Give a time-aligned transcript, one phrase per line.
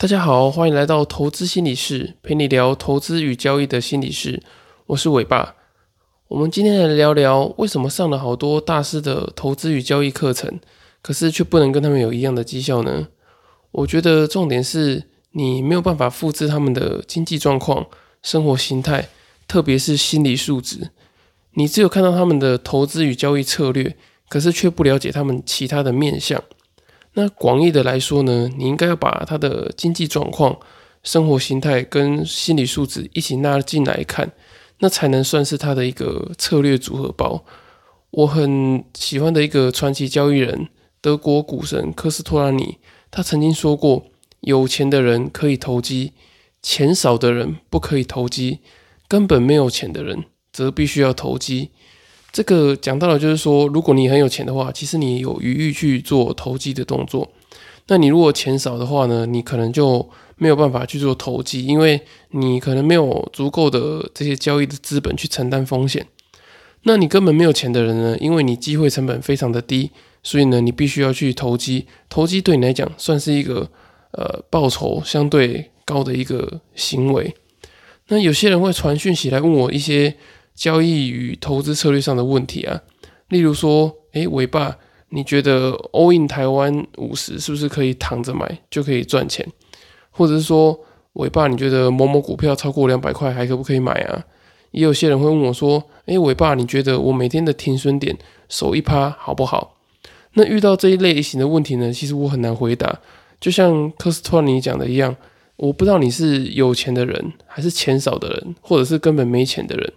[0.00, 4.40] 大家好，欢迎来到投资心理室，陪你聊投资与交易的心理室。
[4.86, 5.56] 我是伟爸。
[6.28, 10.60] 我们今天来聊聊，为什么上了好多大师的投资与交易课程，
[11.02, 13.08] 可是却不能跟他们有一样的绩效呢？
[13.72, 17.84] 我觉得重点是你没有办法复制他们的经济状况、
[18.22, 19.08] 生活形态，
[19.48, 20.90] 特别是心理素质。
[21.54, 23.96] 你只有看到他们的投资与交易策略，
[24.28, 26.40] 可是却不了解他们其他的面相。
[27.14, 30.58] 那广义的来说呢，你应该要把他的经济状况、
[31.02, 34.32] 生活形态跟心理素质一起纳进来看，
[34.78, 37.44] 那才能算是他的一个策略组合包。
[38.10, 40.68] 我很喜欢的一个传奇交易人，
[41.00, 42.78] 德国股神科斯托拉尼，
[43.10, 44.06] 他曾经说过：
[44.40, 46.12] 有钱的人可以投机，
[46.62, 48.60] 钱少的人不可以投机，
[49.08, 51.70] 根本没有钱的人则必须要投机。
[52.30, 57.28] 这个讲到了，就是说，如果你很有钱的话，其实你有余裕去做投机的动作。
[57.86, 60.06] 那你如果钱少的话呢，你可能就
[60.36, 62.00] 没有办法去做投机，因为
[62.32, 66.06] 你可能没有足够的这些交易的资本去承担风险。
[66.82, 69.90] 那你根本没有钱的人呢，因为你机会成本非常的低，
[70.22, 71.86] 所以呢，你必须要去投机。
[72.10, 73.68] 投机对你来讲算是一个
[74.12, 77.34] 呃报酬相对高的一个行为。
[78.08, 80.14] 那有些人会传讯息来问我一些。
[80.58, 82.82] 交易与投资策略上的问题啊，
[83.28, 84.76] 例如说，诶，伟爸，
[85.10, 89.46] 你觉得 all in 台湾五十是不是可以躺着买就可以赚钱？
[90.10, 90.80] 或者是说，
[91.12, 94.24] 伟爸，你觉得某某股票超过两百块还可不可以买啊？
[94.72, 99.76] 也有些人会问我说，诶，伟爸，你觉得我每天的停损点守一趴好不好？
[100.32, 103.00] 那遇到这一类型的问题呢，其实我很难回答。
[103.40, 105.14] 就像科斯托尼讲的一样，
[105.56, 109.92] 我不知道你是有钱的人，还是钱少的人，或者是根本没钱的人。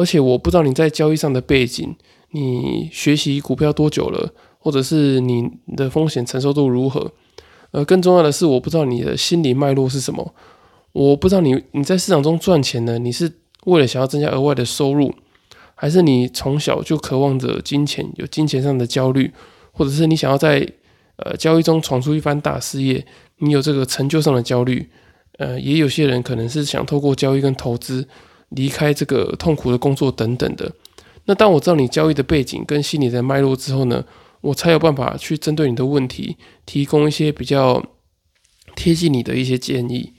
[0.00, 1.94] 而且我不知道你在交易上的背景，
[2.30, 7.12] 你学习股票多久了，或者是你的风险承受度如何？
[7.72, 10.34] 呃，更重要的是，我不知道你的心理脉络是什么。
[10.92, 13.30] 我不知道你你在市场中赚钱呢，你是
[13.66, 15.12] 为了想要增加额外的收入，
[15.74, 19.30] 还是你从小就渴望着金钱，有金钱上的焦虑，
[19.70, 20.66] 或者是你想要在
[21.16, 23.04] 呃交易中闯出一番大事业，
[23.40, 24.88] 你有这个成就上的焦虑。
[25.38, 28.08] 呃，也有些人可能是想透过交易跟投资。
[28.50, 30.72] 离开这个痛苦的工作等等的，
[31.24, 34.04] 那当我知道你交易的背景跟心理的脉络之后呢，
[34.40, 37.84] 我才有办法去针对你的问题提供一些比较
[38.74, 40.14] 贴近你的一些建议。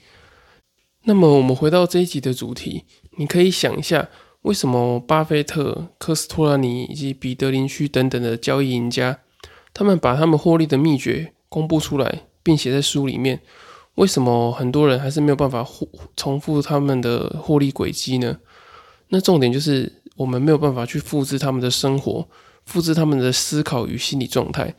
[1.04, 2.86] 那么我们回到这一集的主题，
[3.18, 4.08] 你可以想一下，
[4.44, 9.20] 为什么巴菲特、科斯托拉尼以及彼得林区等等的交易赢家，
[9.74, 13.42] 他们把他们获利的秘诀公布出来，并写在书里面？
[13.96, 18.38] 为什么很多人还是没有办法复重复他们的获利轨迹呢？
[19.10, 22.28] 那重点就是我们没有办法去复制他们的生活，
[22.66, 24.74] 复制他们的思考与心理状态。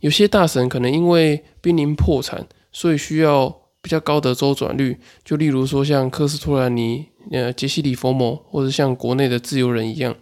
[0.00, 4.98] 有些大神可能因为濒临破产，所以需要比较高的周转率。
[5.24, 10.16] 就例如说像科斯托兰尼、呃杰西·里佛摩，或者像国内的自由人一样。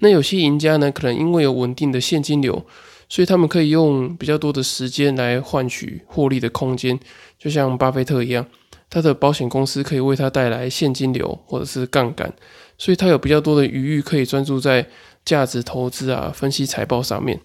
[0.00, 2.66] 那有些赢家呢，可能因为有稳定的现金流。
[3.08, 6.98] 所以他们可以用比较多的时间来换取获利的空间，
[7.38, 8.46] 就像巴菲特一样，
[8.90, 12.32] 他的保险公司可以为他带来现金流或者是杠杆，
[12.76, 14.86] 所以他有比较多的余裕可以专注在
[15.24, 17.40] 价值投资啊、分析财报上面。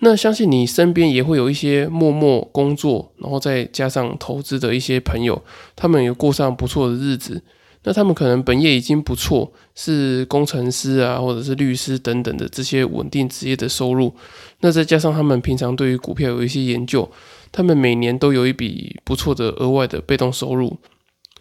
[0.00, 5.42] 那相信你身边也会有一些默默工作，然后再加上投资的一些朋友，
[5.74, 7.42] 他们有过上不错的日子。
[7.86, 14.12] 那他们可能本业已经不错，是工程师啊，或者是律师等等的这些稳定职业的收入。
[14.58, 17.08] 那再加上他们平常对于股票有一些研究，
[17.52, 20.76] 他们每年都有一笔不错的额外的被动收入。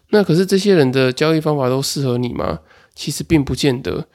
[0.09, 2.59] 那可是这些人的交易方法都适合你吗？
[2.93, 4.05] 其实并不见得。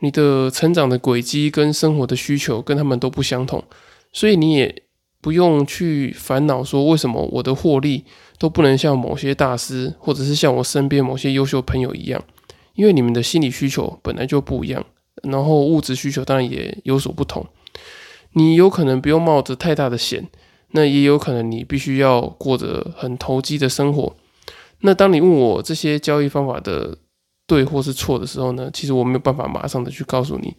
[0.00, 3.64] 你的成长的轨迹跟生活的需求跟他们都不相同，
[4.12, 4.82] 所以你也
[5.20, 8.04] 不用去烦恼说为什么我的获利。
[8.40, 12.22] 都不能像某些大师，或者是像我身边某些优秀朋友一样，
[12.74, 14.86] 因为你们的心理需求本来就不一样，
[15.24, 17.44] 然后物质需求当然也有所不同。
[18.34, 20.28] 你有可能不用冒着太大的险，
[20.70, 24.14] 那也有可能你必须要过着很投机的生活。
[24.82, 26.96] 那当你问我这些交易方法的
[27.44, 30.54] 对或是错的时候呢，其实我没有办法马上的去告诉你，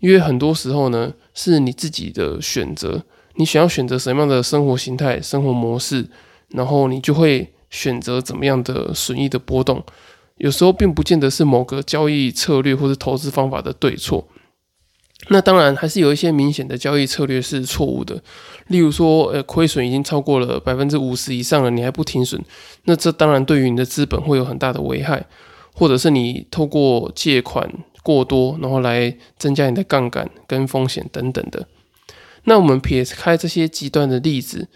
[0.00, 3.02] 因为很多时候呢是你自己的选择，
[3.36, 6.06] 你想要选择什么样的生活形态、生活模式。
[6.52, 9.80] 然后你就会选择怎么样的损益的波动，
[10.38, 14.26] 有时候并不见得是某个交易策略或者投资方法的对错。
[15.28, 18.20] 那当然还是有一些明显的交易策略是错误的，
[18.66, 22.42] 例如说，呃，亏损已经超过了百分之五十以上了，你还不停损，
[22.86, 25.24] 那这当然对于你的资本会有很大的危害，
[25.72, 27.72] 或者是你透过借款
[28.10, 31.68] 过多，然后来增加你的杠杆跟风险等等的。
[32.44, 34.66] 那我们撇开这些极端的例子。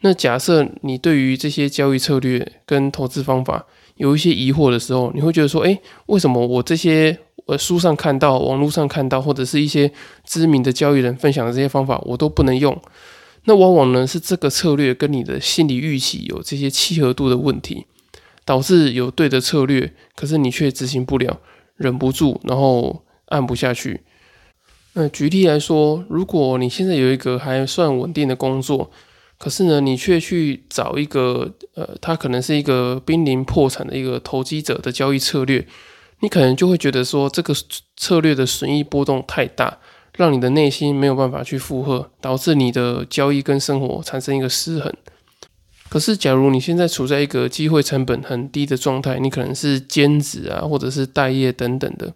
[0.00, 3.64] 那假设你对于这些交易策略跟投资方法
[3.94, 7.16] 有一些疑惑的时候，你会觉得说，诶，为什么我这些
[7.46, 9.92] 呃书上看到、网络上看到，或者是一些
[10.24, 12.76] 知名的交易人分享的这些方法，我都不能用？
[13.44, 17.86] 那往往呢是这个策略跟你的心理预期有这些契合度的问题，
[18.46, 21.40] 导致有对的策略，可是你却执行不了，
[21.80, 24.02] 忍不住，然后按不下去。
[24.92, 28.90] 那举例来说，如果你现在有一个还算稳定的工作，
[29.38, 35.66] 可是呢，你却去找一个呃，他可能是一个濒临破产的一个投机者的交易策略，
[36.20, 37.54] 你可能就会觉得说，这个
[37.96, 39.78] 策略的损益波动太大，
[40.16, 44.92] 让你的内心没有办法去负荷，导致你的交易跟生活产生一个失衡。
[45.90, 52.14] 可是，假如你现在处在一个机会成本很低的状态，你可能是兼职啊，或者是待业等等的，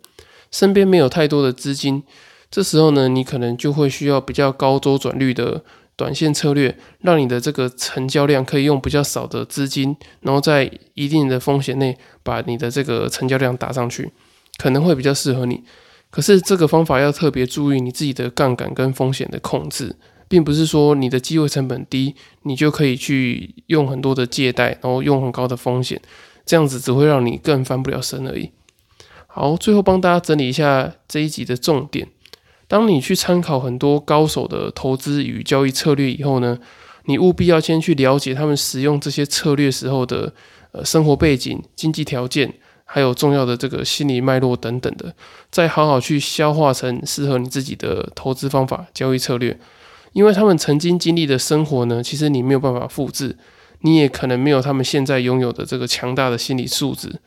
[0.50, 2.02] 身边没有太多的资金，
[2.50, 5.62] 这时候呢，你可能就会需要比较高周转率的。
[5.96, 14.10] 短线策略让你的这个成交量可以用比较少的资金，然后在一定的风险内把你的这个成交量打上去，
[14.56, 15.62] 可能会比较适合你。
[16.10, 19.94] 可是这个方法要特别注意你自己的杠杆跟风险的控制，
[20.34, 26.00] 并不是说你的机会成本低，你就可以去用很多的借贷，然后用很高的风险，
[26.44, 28.50] 这样子只会让你更翻不了身而已。
[29.28, 32.08] 好，最后帮大家整理一下这一集的重点。
[32.66, 36.58] 当你去参考很多高手的投资与交易策略以后呢，
[37.04, 40.34] 你务必要先去了解他们使用这些策略时候的
[40.72, 42.52] 呃生活背景、经济条件，
[42.84, 45.14] 还有重要的这个心理脉络等等的，
[45.52, 49.56] 再好好去消化成适合你自己的投资方法、交易策略。
[50.14, 53.36] 因为他们曾经经历的生活呢，其实你没有办法复制，
[53.80, 57.20] 你也可能没有他们现在拥有的这个强大的心理素质。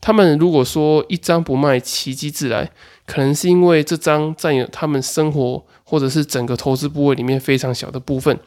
[0.00, 2.70] 他们如果说一张不卖，奇迹自来。
[3.04, 8.38] 可能是因为这张占有他们生活或者是整个投资部位里面非常小的部分，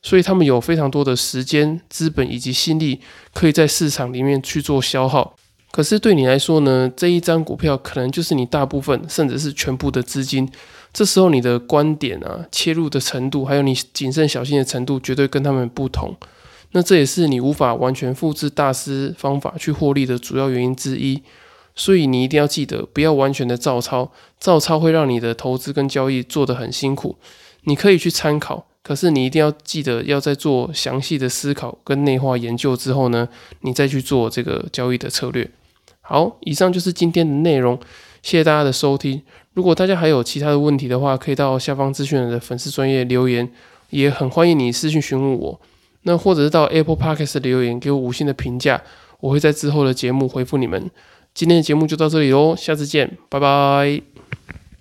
[0.00, 3.02] 所以他们有非常多的时间、资本以及心力
[3.34, 5.36] 可以在市场里面去做消耗。
[5.70, 10.50] 可是对你来说呢，这一张股票可能就是你大部分甚至是全部的资金。
[10.96, 16.16] 这时候你的观点啊、切入的程度，还有你谨慎小心的程度，绝对跟他们不同。
[16.70, 21.22] 那这也是你无法完全复制大师方法去获利的主要原因之一。
[21.74, 24.10] 所以你一定要记得，不要完全的照抄，
[24.40, 27.16] 照抄会让你的投资跟交易做得很辛苦。
[27.64, 33.28] 你可以去参考，可是你一定要记得，要在做详细的思考跟内化研究之后呢，
[33.60, 35.50] 你再去做这个交易的策略。
[36.00, 37.78] 好，以上就是今天的内容，
[38.22, 39.20] 谢谢大家的收听。
[39.56, 43.50] 如果大家还有其他的问题的话，可以到下方资讯的粉丝专业留言，
[43.88, 45.58] 也很欢迎你私信询问我。
[46.02, 48.82] 那或者是到 Apple Podcast 留言给我五星的评价，
[49.18, 50.90] 我会在之后的节目回复你们。
[51.32, 54.25] 今天的节目就到这里喽，下次见，拜拜。